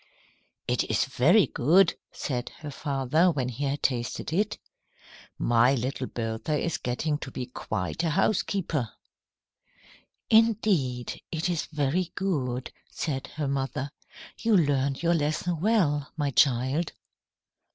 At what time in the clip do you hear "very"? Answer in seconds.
1.05-1.45, 11.67-12.11